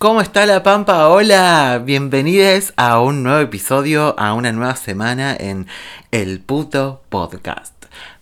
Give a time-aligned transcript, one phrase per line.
[0.00, 1.10] ¿Cómo está la Pampa?
[1.10, 5.66] Hola, bienvenidos a un nuevo episodio, a una nueva semana en
[6.10, 7.74] El Puto Podcast.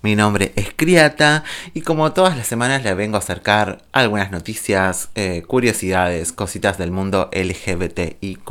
[0.03, 1.45] Mi nombre es Criata
[1.75, 6.91] y como todas las semanas le vengo a acercar algunas noticias, eh, curiosidades, cositas del
[6.91, 8.51] mundo LGBTIQ.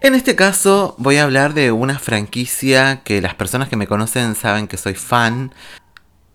[0.00, 4.34] En este caso voy a hablar de una franquicia que las personas que me conocen
[4.34, 5.54] saben que soy fan.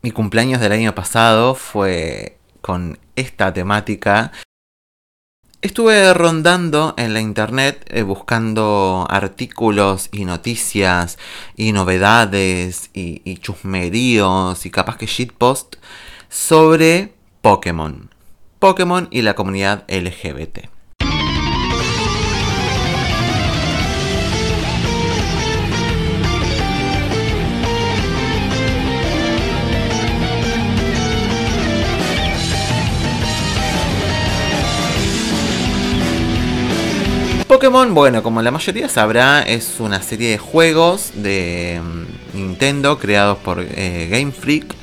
[0.01, 4.31] Mi cumpleaños del año pasado fue con esta temática.
[5.61, 11.17] Estuve rondando en la internet eh, buscando artículos y noticias
[11.55, 15.77] y novedades y, y chusmeríos y capaz que shitpost
[16.29, 18.09] sobre Pokémon.
[18.59, 20.74] Pokémon y la comunidad LGBT.
[37.55, 43.37] Pokémon, bueno, como la mayoría sabrá, es una serie de juegos de mm, Nintendo creados
[43.37, 44.75] por eh, Game Freak,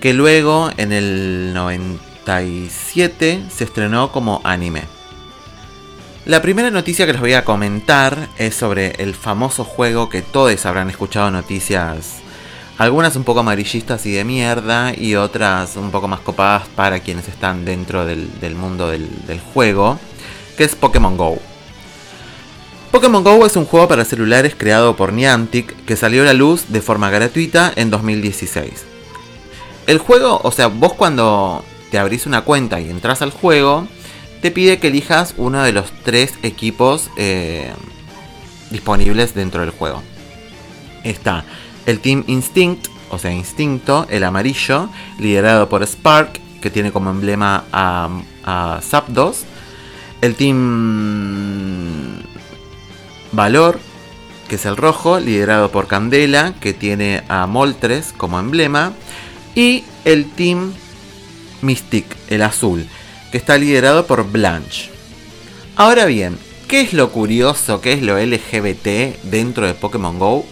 [0.00, 4.82] que luego en el 97 se estrenó como anime.
[6.24, 10.66] La primera noticia que les voy a comentar es sobre el famoso juego que todos
[10.66, 12.16] habrán escuchado noticias,
[12.78, 17.28] algunas un poco amarillistas y de mierda, y otras un poco más copadas para quienes
[17.28, 20.00] están dentro del, mundo del juego,
[20.56, 21.38] que es Pokémon Go.
[22.90, 26.64] Pokémon Go es un juego para celulares creado por Niantic que salió a la luz
[26.68, 28.72] de forma gratuita en 2016.
[29.86, 33.86] El juego, o sea, vos cuando te abrís una cuenta y entras al juego,
[34.40, 37.72] te pide que elijas uno de los tres equipos eh,
[38.70, 40.02] disponibles dentro del juego.
[41.04, 41.44] Está
[41.86, 47.64] el Team Instinct, o sea, Instinto, el amarillo, liderado por Spark, que tiene como emblema
[47.72, 48.08] a,
[48.44, 49.44] a Zapdos.
[50.20, 51.87] El Team
[53.32, 53.78] Valor,
[54.48, 58.92] que es el rojo, liderado por Candela, que tiene a Moltres como emblema.
[59.54, 60.72] Y el Team
[61.62, 62.86] Mystic, el azul,
[63.30, 64.90] que está liderado por Blanche.
[65.76, 70.44] Ahora bien, ¿qué es lo curioso, qué es lo LGBT dentro de Pokémon Go?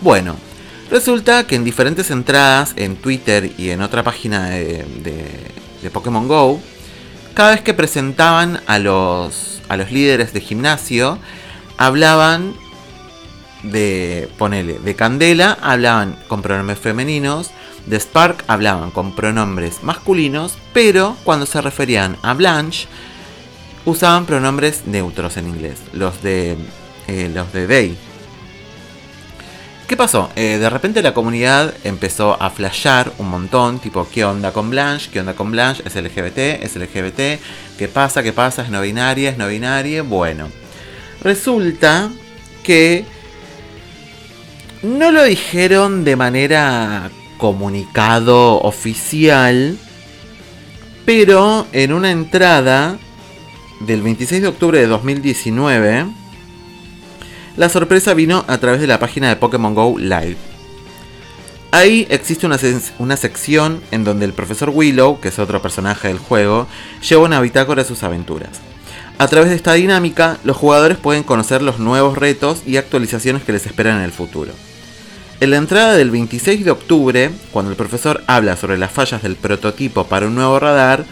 [0.00, 0.36] Bueno,
[0.90, 4.84] resulta que en diferentes entradas en Twitter y en otra página de,
[5.82, 6.60] de Pokémon Go,
[7.34, 11.18] cada vez que presentaban a los, a los líderes de gimnasio,
[11.78, 12.54] hablaban
[13.62, 17.50] de, ponele, de Candela, hablaban con pronombres femeninos,
[17.86, 22.86] de Spark hablaban con pronombres masculinos, pero cuando se referían a Blanche,
[23.84, 26.56] usaban pronombres neutros en inglés, los de,
[27.06, 27.96] eh, los de they.
[29.86, 30.28] ¿Qué pasó?
[30.36, 35.08] Eh, de repente la comunidad empezó a flashear un montón, tipo, ¿qué onda con Blanche?
[35.10, 35.82] ¿Qué onda con Blanche?
[35.86, 36.62] ¿Es LGBT?
[36.62, 37.40] ¿Es LGBT?
[37.78, 38.22] ¿Qué pasa?
[38.22, 38.60] ¿Qué pasa?
[38.60, 39.30] ¿Es no binaria?
[39.30, 40.02] ¿Es no binaria?
[40.02, 40.50] Bueno,
[41.22, 42.10] Resulta
[42.62, 43.04] que
[44.82, 49.76] no lo dijeron de manera comunicado oficial,
[51.04, 52.98] pero en una entrada
[53.80, 56.06] del 26 de octubre de 2019,
[57.56, 60.36] la sorpresa vino a través de la página de Pokémon Go Live.
[61.70, 62.58] Ahí existe una,
[62.98, 66.66] una, sección en donde el profesor Willow, que es otro personaje del juego,
[67.06, 68.60] lleva una bitácora de sus aventuras.
[69.18, 73.50] A través de esta dinámica, los jugadores pueden conocer los nuevos retos y actualizaciones que
[73.50, 74.52] les esperan en el futuro.
[75.40, 79.34] En la entrada del 26 de octubre, cuando el profesor habla sobre las fallas del
[79.34, 81.04] prototipo para un nuevo radar,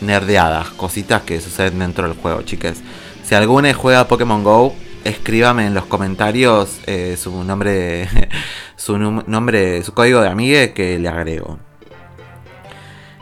[0.00, 2.78] nerdeadas, cositas que suceden dentro del juego, chicas.
[3.22, 4.74] Si alguno juega Pokémon Go,
[5.04, 8.08] escríbame en los comentarios eh, su nombre,
[8.76, 11.58] su nombre, su código de amigue que le agrego.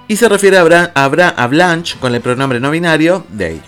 [0.07, 3.61] Y se refiere a, a Blanche con el pronombre no binario, they.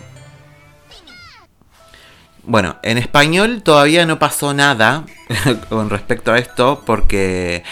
[2.44, 5.04] Bueno, en español todavía no pasó nada
[5.68, 7.62] con respecto a esto porque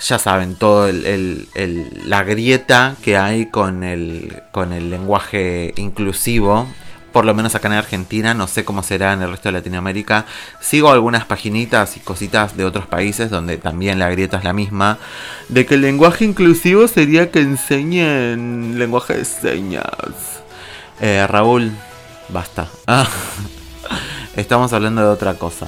[0.00, 6.66] ya saben, todo la grieta que hay con el, con el lenguaje inclusivo,
[7.12, 10.26] por lo menos acá en Argentina, no sé cómo será en el resto de Latinoamérica.
[10.60, 14.98] Sigo algunas paginitas y cositas de otros países donde también la grieta es la misma,
[15.48, 20.42] de que el lenguaje inclusivo sería que enseñen lenguaje de señas.
[21.00, 21.70] Eh, Raúl,
[22.28, 22.66] basta.
[22.86, 23.08] Ah.
[24.36, 25.66] Estamos hablando de otra cosa.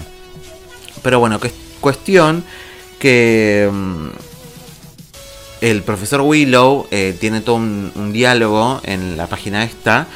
[1.03, 2.45] Pero bueno, que cuestión
[2.99, 4.09] que mm,
[5.61, 10.07] el profesor Willow eh, tiene todo un, diálogo en la página esta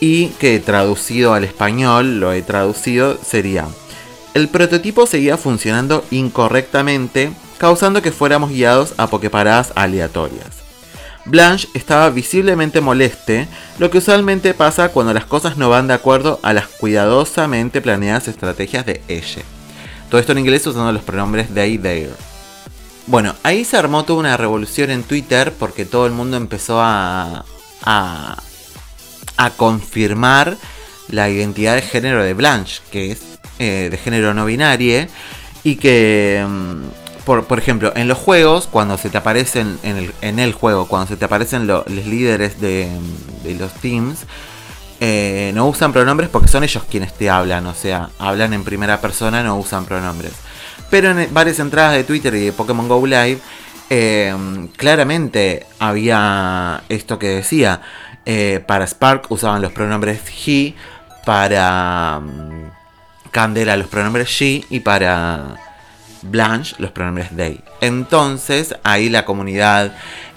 [0.00, 3.66] y que traducido al español, lo he traducido, sería,
[4.34, 10.55] el prototipo seguía funcionando incorrectamente, causando que fuéramos guiados a pokeparadas aleatorias.
[11.26, 16.38] Blanche estaba visiblemente moleste, lo que usualmente pasa cuando las cosas no van de acuerdo
[16.42, 19.42] a las cuidadosamente planeadas estrategias de ella.
[20.08, 22.10] Todo esto en inglés usando los pronombres they, their.
[23.08, 27.44] Bueno, ahí se armó toda una revolución en Twitter porque todo el mundo empezó a,
[27.82, 28.36] a,
[29.36, 30.56] a confirmar
[31.08, 33.20] la identidad de género de Blanche, que es
[33.58, 35.06] eh, de género no binario,
[35.64, 40.86] y que, mm, por, ejemplo, en los juegos, cuando se te aparecen, en el, juego,
[40.86, 42.88] cuando se te aparecen los líderes de,
[43.58, 44.26] los teams,
[45.00, 49.00] eh, no usan pronombres porque son ellos quienes te hablan, o sea, hablan en primera
[49.00, 50.34] persona, no usan pronombres.
[50.88, 53.40] Pero en varias entradas de Twitter y de Pokémon Go Live,
[53.90, 54.32] eh,
[54.76, 57.80] claramente había esto que decía.
[58.66, 60.76] para Spark usaban los pronombres he,
[61.24, 62.70] para mm,
[63.32, 65.65] Candela los pronombres she y para
[66.22, 67.60] Blanche los pronombres they.
[67.80, 69.92] Entonces ahí la comunidad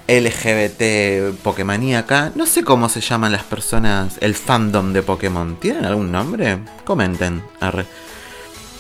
[0.07, 6.11] LGBT Pokémoníaca, no sé cómo se llaman las personas, el fandom de Pokémon, ¿tienen algún
[6.11, 6.59] nombre?
[6.83, 7.43] Comenten.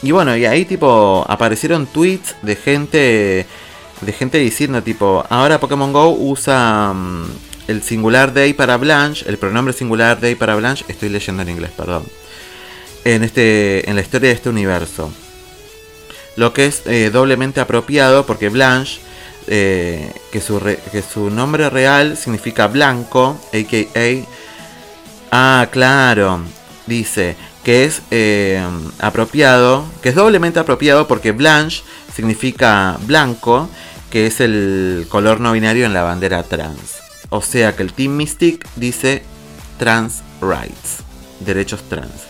[0.01, 3.45] Y bueno, y ahí tipo aparecieron tweets de gente
[4.01, 7.25] de gente diciendo tipo, ahora Pokémon Go usa mm,
[7.67, 11.71] el singular day para Blanche, el pronombre singular day para Blanche, estoy leyendo en inglés,
[11.75, 12.03] perdón.
[13.03, 15.11] En, este, en la historia de este universo.
[16.39, 19.01] Lo que es eh, doblemente apropiado porque Blanche,
[19.47, 24.25] eh, que, su nombre real significa blanco, a.k.a.
[25.33, 26.39] Ah, claro,
[26.87, 28.65] dice que es eh,
[28.99, 31.83] apropiado, que es doblemente apropiado porque Blanche
[32.15, 33.67] significa blanco,
[34.09, 36.99] que es el color no binario en la bandera trans.
[37.27, 39.23] O sea que el Team Mystic dice
[39.77, 41.03] trans rights,
[41.41, 42.28] derechos trans.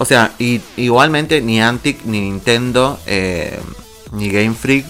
[0.00, 3.60] O sea, y, igualmente ni Antic, ni Nintendo, eh,
[4.12, 4.86] ni Game Freak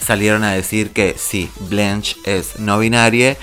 [0.00, 3.36] salieron a decir que sí, Blanche es no binaria.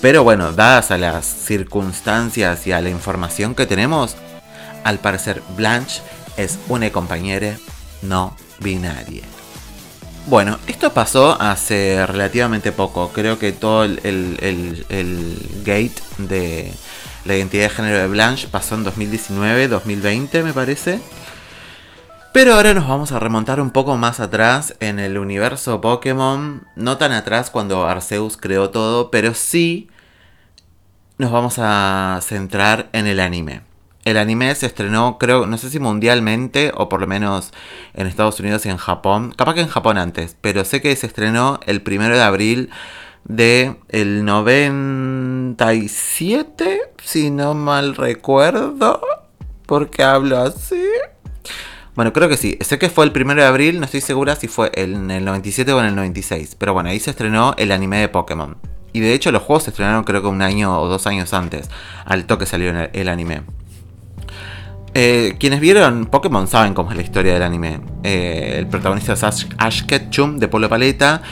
[0.00, 4.16] Pero bueno, dadas a las circunstancias y a la información que tenemos,
[4.82, 6.02] al parecer Blanche
[6.36, 7.56] es una compañera
[8.02, 9.22] no binaria.
[10.26, 13.10] Bueno, esto pasó hace relativamente poco.
[13.12, 16.72] Creo que todo el, gate de
[17.24, 21.00] la identidad de género de Blanche pasó en 2019, 2020 me parece.
[22.32, 26.66] Pero ahora nos vamos a remontar un poco más atrás en el universo Pokémon.
[26.76, 29.90] No tan atrás cuando Arceus creó todo, pero sí
[31.18, 33.60] nos vamos a centrar en el anime.
[34.04, 37.52] El anime se estrenó, creo, no sé si mundialmente o por lo menos
[37.94, 39.32] en Estados Unidos y en Japón.
[39.36, 42.70] Capaz que en Japón antes, pero sé que se estrenó el primero de abril
[43.24, 49.00] de el 97, si no mal recuerdo.
[49.66, 50.82] porque hablo así?
[51.94, 52.58] Bueno, creo que sí.
[52.60, 55.72] Sé que fue el primero de abril, no estoy segura si fue en el 97
[55.72, 56.56] o en el 96.
[56.58, 58.56] Pero bueno, ahí se estrenó el anime de Pokémon.
[58.92, 61.70] Y de hecho los juegos se estrenaron creo que un año o dos años antes.
[62.04, 63.42] Al toque salió el anime.
[64.94, 67.80] Eh, quienes vieron Pokémon saben cómo es la historia del anime.
[68.02, 71.22] Eh, el protagonista es Ash, Ketchum de Polo Paleta,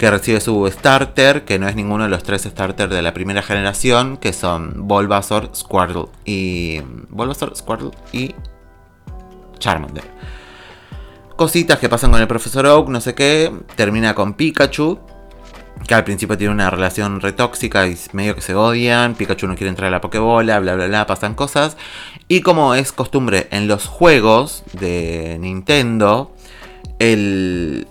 [0.00, 3.42] que recibe su starter, que no es ninguno de los tres starters de la primera
[3.42, 6.80] generación, que son Bulbasaur, Squirtle y.
[7.10, 8.34] Bulbasaur, Squirtle y.
[9.58, 10.04] Charmander.
[11.36, 13.52] Cositas que pasan con el profesor Oak, no sé qué.
[13.76, 14.98] Termina con Pikachu,
[15.86, 19.68] que al principio tiene una relación retóxica y medio que se odian, Pikachu no quiere
[19.68, 21.76] entrar a la Pokébola, bla bla bla, pasan cosas.
[22.26, 26.34] Y como es costumbre en los juegos de Nintendo,
[26.98, 27.86] el,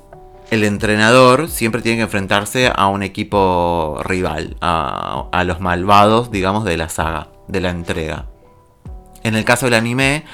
[0.52, 6.78] el entrenador siempre tiene que enfrentarse a un equipo rival, a, los malvados, digamos, de
[6.78, 8.26] la saga, de la entrega.
[9.24, 10.26] En el caso del anime,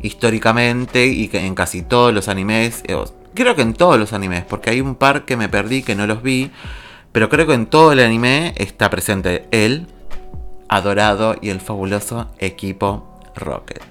[0.00, 2.96] históricamente y en casi todos los animes, eh,
[3.34, 6.06] creo que en todos los animes, porque hay un par que me perdí que no
[6.06, 6.50] los vi,
[7.10, 9.88] pero creo que en todo el anime está presente el
[10.68, 13.82] adorado y el fabuloso equipo Rocket.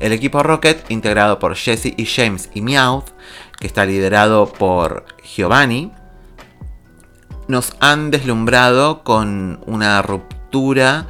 [0.00, 3.10] El equipo Rocket, integrado por Jesse y James y Meowth,
[3.58, 5.92] que está liderado por Giovanni,
[7.48, 11.06] nos han deslumbrado con una ruptura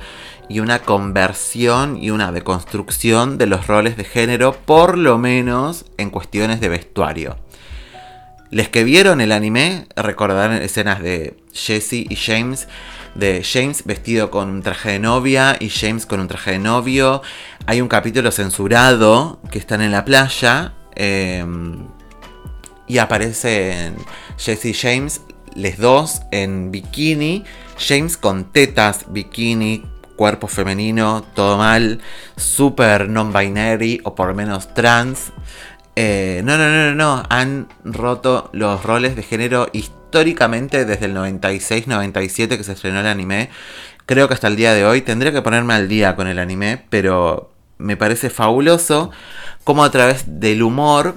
[0.49, 6.11] y una conversión y una deconstrucción de los roles de género, por lo menos en
[6.11, 7.37] cuestiones de vestuario.
[8.51, 12.69] Les que vieron el anime recordarán escenas de Jesse y James,
[13.15, 17.23] de James vestido con un traje de novia y James con un traje de novio.
[17.67, 21.89] Hay un capítulo censurado que están en la playa em,
[22.87, 23.97] y aparecen
[24.37, 25.21] Jesse James,
[25.55, 27.45] les dos en bikini,
[27.79, 29.85] James con tetas, bikini,
[30.17, 32.01] cuerpo femenino, todo mal,
[32.37, 35.33] super non-binary o por lo menos trans.
[35.97, 37.23] Eh, no, no, no, no, no.
[37.31, 43.51] Han roto los roles de género históricamente desde el 96-97 que se estrenó el anime,
[44.07, 46.85] creo que hasta el día de hoy tendría que ponerme al día con el anime,
[46.91, 49.11] pero me parece fabuloso
[49.65, 51.17] como a través del humor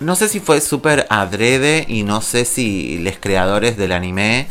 [0.00, 4.48] no sé si fue súper adrede y no sé si los creadores del anime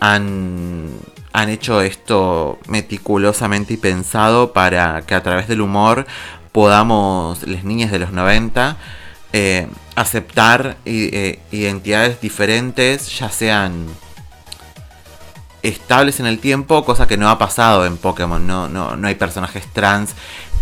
[0.00, 0.90] han,
[1.32, 6.06] han hecho esto meticulosamente y pensado para que a través del humor
[6.52, 8.76] podamos, las niñas de los 90,
[9.32, 13.86] eh, aceptar eh, identidades diferentes, ya sean
[15.64, 18.46] estables en el tiempo, cosa que no ha pasado en Pokémon.
[18.46, 20.14] No, no, no hay personajes trans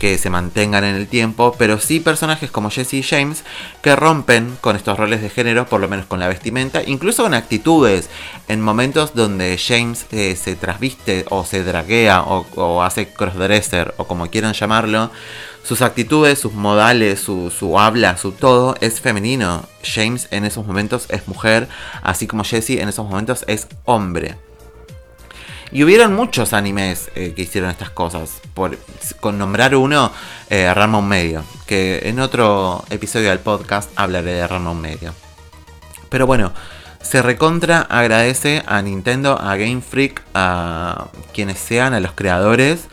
[0.02, 3.44] que se mantengan en el tiempo, pero sí personajes como Jesse y James
[3.82, 7.34] que rompen con estos roles de género, por lo menos con la vestimenta, incluso con
[7.34, 8.10] actitudes,
[8.48, 14.26] en momentos donde James eh, se trasviste o se draguea o, hace crossdresser o como
[14.26, 15.12] quieran llamarlo,
[15.62, 19.68] sus actitudes, sus modales, su, su, habla, su todo es femenino.
[19.84, 21.68] James en esos momentos es mujer,
[22.02, 24.34] así como Jesse en esos momentos es hombre.
[25.72, 28.40] Y hubieron muchos animes eh, que hicieron estas cosas.
[28.54, 28.78] Por,
[29.20, 30.12] con nombrar uno,
[30.50, 31.42] eh, Ramon Medio.
[31.66, 35.14] Que en otro episodio del podcast hablaré de Ramon Medio.
[36.10, 36.52] Pero bueno,
[37.00, 42.88] se recontra agradece a Nintendo, a Game Freak, a quienes sean, a los creadores,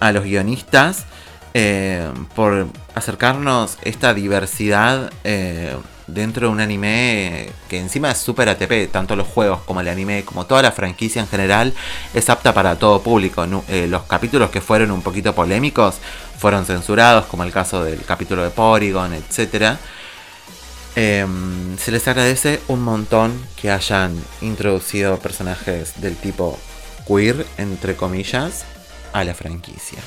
[0.00, 1.04] a los guionistas,
[1.52, 5.76] eh, por acercarnos esta diversidad eh,
[6.12, 10.24] dentro de un anime que encima es súper ATP, tanto los juegos como el anime,
[10.24, 11.74] como toda la franquicia en general,
[12.14, 13.46] es apta para todo público.
[13.68, 15.96] Eh, los capítulos que fueron un poquito polémicos
[16.38, 19.76] fueron censurados, como el caso del capítulo de Porygon, etc.
[20.96, 26.58] Em, se les agradece un montón que hayan introducido personajes del tipo
[27.06, 28.64] queer, entre comillas,
[29.12, 29.98] a la franquicia.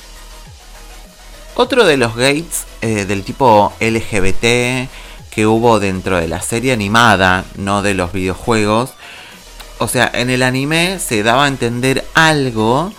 [1.55, 4.89] Otro de los gates eh, del tipo LGBT
[5.33, 8.93] que hubo dentro de la serie animada, no de los videojuegos.
[9.79, 12.93] O sea, en el anime se daba a entender algo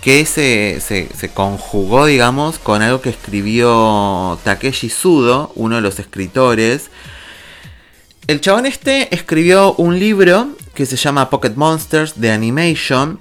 [0.00, 6.90] que se, se, conjugó, digamos, con algo que escribió Takeshi Sudo, uno de los escritores.
[8.28, 13.18] El chabón este escribió un libro que se llama Pocket Monsters de Animation,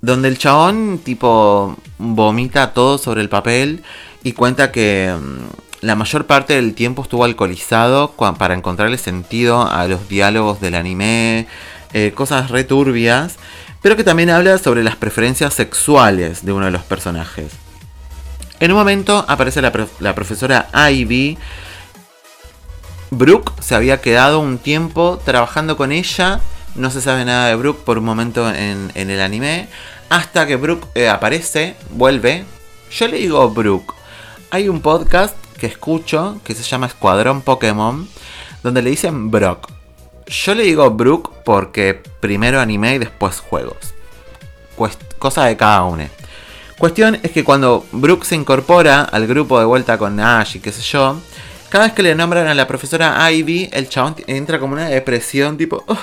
[0.00, 3.82] donde el chabón tipo vomita todo sobre el papel
[4.22, 9.86] y cuenta que mm, la mayor parte del tiempo estuvo alcoholizado para encontrarle sentido a
[9.86, 11.46] los diálogos del anime,
[11.92, 13.36] eh, cosas returbias,
[13.82, 17.52] pero que también habla sobre las preferencias sexuales de uno de los personajes.
[18.58, 21.36] En un momento aparece la, profesora Ivy.
[23.10, 26.40] Brooke se había quedado un tiempo trabajando con ella.
[26.74, 29.68] No se sabe nada de Brooke por un momento en, el anime.
[30.08, 32.44] Hasta que Brooke eh, aparece, vuelve.
[32.90, 33.94] Yo le digo Brooke.
[34.50, 38.08] Hay un podcast que escucho que se llama Escuadrón Pokémon,
[38.62, 39.68] donde le dicen Brock.
[40.26, 43.94] Yo le digo Brook porque primero anime y después juegos.
[45.18, 46.08] cosa de cada uno.
[46.78, 50.72] Cuestión es que cuando Brook se incorpora al grupo de vuelta con Ash y qué
[50.72, 51.18] sé yo,
[51.70, 55.56] cada vez que le nombran a la profesora Ivy, el chabón entra como una depresión,
[55.56, 55.96] tipo, oh,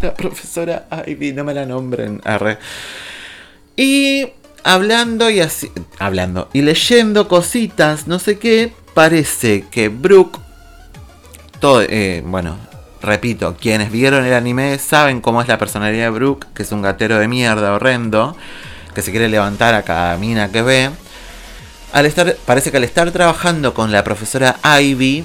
[0.00, 2.58] la profesora Ivy, no me la nombren, arre.
[3.76, 4.28] Y
[4.62, 10.38] hablando y así, hablando y leyendo cositas, no sé qué, parece que Brooke,
[11.60, 12.56] todo, eh, bueno,
[13.02, 16.82] repito, quienes vieron el anime saben cómo es la personalidad de Brooke, que es un
[16.82, 18.36] gatero de mierda horrendo,
[18.94, 20.90] que se quiere levantar a cada mina que ve.
[21.92, 25.24] Al estar, parece que al estar trabajando con la profesora Ivy,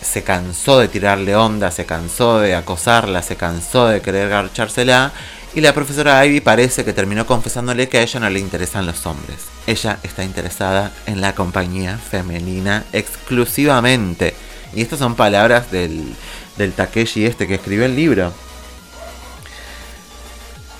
[0.00, 5.12] se cansó de tirarle onda, se cansó de acosarla, se cansó de querer garchársela
[5.54, 9.06] y la profesora Ivy parece que terminó confesándole que a ella no le interesan los
[9.06, 9.38] hombres.
[9.66, 14.34] Ella está interesada en la compañía femenina exclusivamente.
[14.74, 16.14] Y estas son palabras del,
[16.58, 18.32] del Takeshi este que escribió el libro.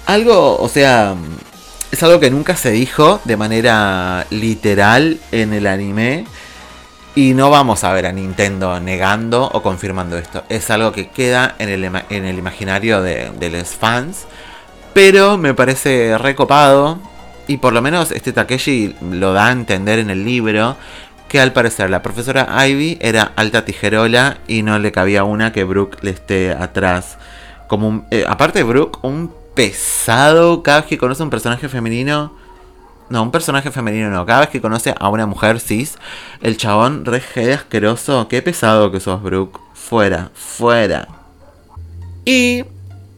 [0.04, 1.14] Algo, o sea,
[1.90, 6.26] es algo que nunca se dijo de manera literal en el anime.
[7.14, 10.44] Y no vamos a ver a Nintendo negando o confirmando esto.
[10.50, 14.26] Es algo que queda en el, en el imaginario de, de los fans
[14.98, 16.98] pero me parece recopado.
[17.46, 20.76] Y por lo menos este Takeshi lo da a entender en el libro.
[21.28, 25.62] Que al parecer la profesora Ivy era alta tijerola y no le cabía una que
[25.62, 27.16] Brooke le esté atrás.
[27.68, 32.32] Como eh, aparte Brooke, un pesado cada vez que conoce a un personaje femenino.
[33.08, 34.26] No, un personaje femenino no.
[34.26, 35.96] Cada vez que conoce a una mujer cis,
[36.40, 37.22] el chabón re
[37.54, 38.26] asqueroso.
[38.26, 39.60] Qué pesado que sos, Brooke.
[39.74, 41.06] Fuera, fuera.
[42.24, 42.64] Y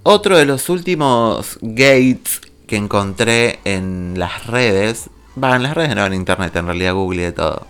[0.03, 5.11] otro de los últimos gates que encontré en las redes,
[5.43, 7.67] va, en las redes no, en internet, en realidad Google y de todo,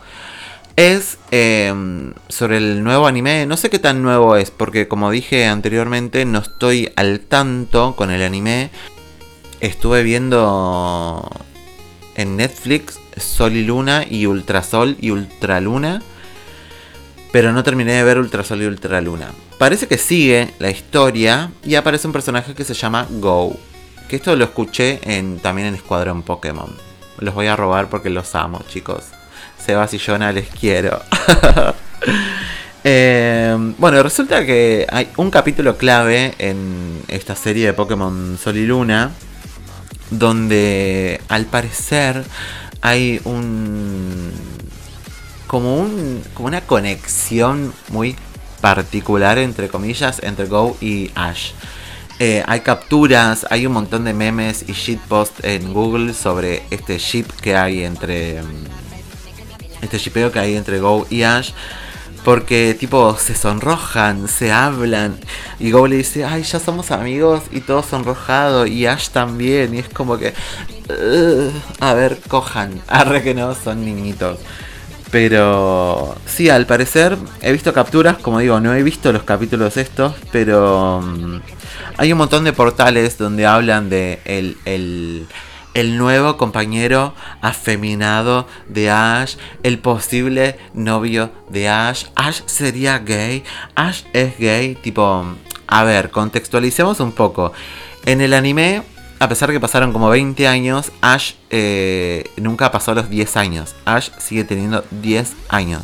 [0.76, 3.46] es em, sobre el nuevo anime.
[3.46, 8.10] No sé qué tan nuevo es, porque como dije anteriormente, no estoy al tanto con
[8.10, 8.70] el anime.
[9.60, 11.30] Estuve viendo
[12.14, 16.02] en Netflix Sol y Luna y Ultrasol y Ultraluna.
[17.32, 19.30] Pero no terminé de ver Ultrasol y Ultraluna.
[19.58, 23.56] Parece que sigue la historia y aparece un personaje que se llama Go.
[24.08, 26.74] Que esto lo escuché en, también en Escuadrón Pokémon.
[27.18, 29.04] Los voy a robar porque los amo, chicos.
[29.64, 31.00] Sebas y Jonah les quiero.
[32.82, 38.64] Eh, bueno, resulta que hay un capítulo clave en esta serie de Pokémon Sol y
[38.64, 39.10] Luna.
[40.10, 42.24] Donde al parecer
[42.80, 43.79] hay un.
[45.50, 46.22] Como un.
[46.32, 48.14] como una conexión muy
[48.60, 51.50] particular, entre comillas, entre Go y Ash.
[52.20, 57.24] Eh, hay capturas, hay un montón de memes y shitposts en Google sobre este ship
[57.42, 58.40] que hay entre.
[58.40, 61.50] Mm, este shipeo que hay entre Go y Ash.
[62.24, 65.18] Porque tipo se sonrojan, se hablan.
[65.58, 67.42] Y Go le dice, ay, ya somos amigos.
[67.50, 68.68] Y todo sonrojado.
[68.68, 69.74] Y Ash también.
[69.74, 70.32] Y es como que...
[71.80, 72.80] a ver, cojan.
[72.86, 74.38] Arre que no, son niñitos.
[75.10, 80.14] Pero sí, al parecer he visto capturas, como digo, no he visto los capítulos estos,
[80.30, 81.40] pero mm,
[81.96, 85.26] hay un montón de portales donde hablan de el, el
[85.74, 92.06] el nuevo compañero afeminado de Ash, el posible novio de Ash.
[92.16, 95.24] Ash sería gay, Ash es gay, tipo,
[95.66, 97.52] a ver, contextualicemos un poco.
[98.04, 98.82] En el anime,
[99.20, 103.74] a pesar de que pasaron como 20 años, Ash eh, nunca pasó los 10 años.
[103.84, 105.82] Ash sigue teniendo 10 años.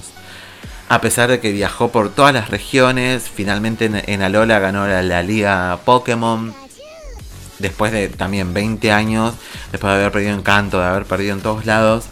[0.89, 5.79] A pesar de que viajó por todas las regiones, finalmente en, Alola ganó la liga
[5.85, 6.55] Pokémon
[7.59, 9.35] después de también 20 años,
[9.71, 12.05] después de haber perdido encanto, de haber perdido en todos lados,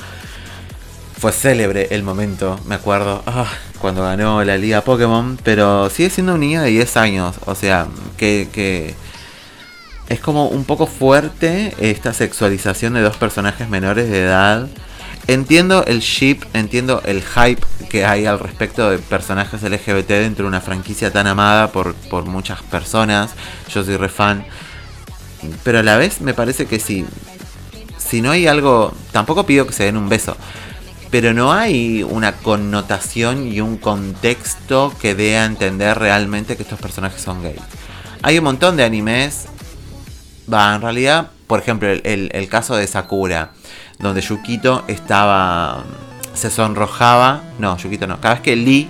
[1.18, 6.34] fue célebre el momento, me acuerdo, ah, cuando ganó la liga Pokémon, pero sigue siendo
[6.34, 7.86] un niño de 10 años, o sea,
[8.18, 8.94] que, que
[10.08, 14.68] es como un poco fuerte esta sexualización de dos personajes menores de edad.
[15.26, 20.48] Entiendo el ship, entiendo el hype que hay al respecto de personajes LGBT dentro de
[20.48, 23.30] una franquicia tan amada por, por muchas personas.
[23.72, 24.44] Yo soy re fan
[25.62, 27.04] pero a la vez me parece que si,
[27.98, 30.36] si no hay algo, tampoco pido que se den un beso,
[31.10, 36.80] pero no hay una connotación y un contexto que dé a entender realmente que estos
[36.80, 37.60] personajes son gays.
[38.22, 39.46] Hay un montón de animes,
[40.52, 43.50] va, en realidad, por ejemplo, el, el caso de Sakura,
[43.98, 45.84] donde Yukito estaba,
[46.34, 48.88] se sonrojaba, no, Yukito no, cada vez que Lee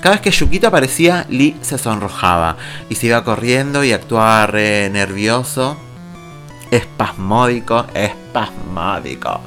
[0.00, 2.56] cada vez que Yukito aparecía, Lee se sonrojaba
[2.88, 5.76] y se iba corriendo y actuaba re nervioso.
[6.70, 9.40] Espasmódico, espasmódico.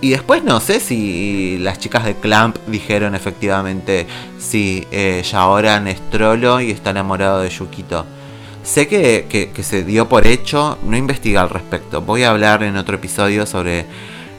[0.00, 4.06] Y después no sé si las chicas de Clamp dijeron efectivamente
[4.38, 8.04] si eh, Yaoran es trolo y está enamorado de Yukito.
[8.66, 12.02] Sé que, que, se dio por hecho, no investiga al respecto.
[12.02, 13.86] Voy a hablar en otro episodio sobre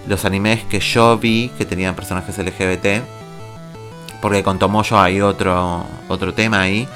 [0.05, 3.03] los animes que yo vi que tenían personajes LGBT
[4.21, 6.87] porque con Tomoyo hay otro, otro tema ahí.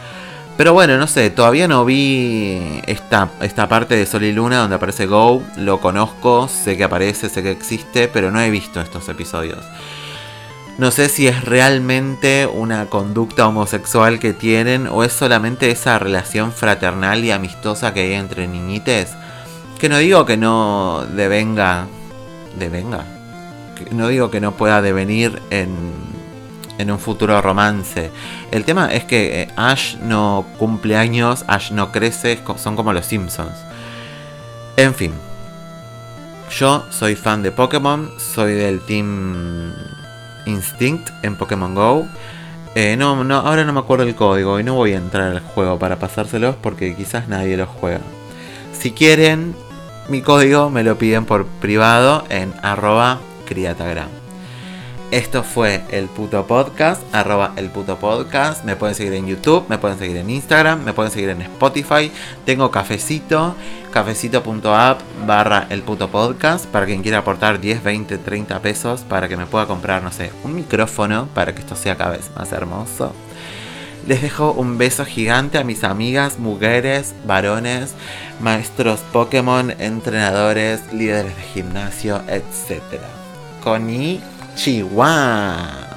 [0.58, 4.76] Pero bueno, no sé, todavía no vi esta, esta parte de Sol y Luna donde
[4.76, 5.42] aparece Go.
[5.56, 9.60] Lo conozco, sé que aparece, sé que existe, pero no he visto estos episodios.
[10.78, 16.52] No sé si es realmente una conducta homosexual que tienen o es solamente esa relación
[16.52, 19.14] fraternal y amistosa que hay entre niñites.
[19.80, 21.88] Que no digo que no devenga.
[22.58, 23.06] Devenga.
[23.92, 26.12] no digo que no pueda devenir en
[26.82, 28.12] en un futuro romance.
[28.52, 33.06] El tema es que eh, Ash no cumple años, Ash no crece, son como los
[33.06, 33.58] Simpsons.
[34.78, 35.14] En fin.
[36.58, 39.74] Yo soy fan de Pokémon, soy del Team
[40.46, 42.08] Instinct en Pokémon Go.
[42.76, 45.42] Eh, no, no, ahora no me acuerdo el código y no voy a entrar al
[45.42, 48.02] juego para pasárselos porque quizás nadie lo juega.
[48.72, 49.54] Si quieren,
[50.08, 54.21] mi código me lo piden por privado en arroba criatagram.
[55.12, 58.64] Esto fue el puto podcast, arroba el puto podcast.
[58.64, 62.10] Me pueden seguir en YouTube, me pueden seguir en Instagram, me pueden seguir en Spotify.
[62.46, 63.54] Tengo cafecito,
[63.92, 69.36] cafecito.app barra el puto podcast para quien quiera aportar 10, 20, 30 pesos para que
[69.36, 73.12] me pueda comprar, no sé, un micrófono para que esto sea cada vez más hermoso.
[74.08, 77.96] Les dejo un beso gigante a mis amigas, mujeres, varones,
[78.40, 82.80] maestros Pokémon, entrenadores, líderes de gimnasio, etc.
[84.56, 85.91] 七万。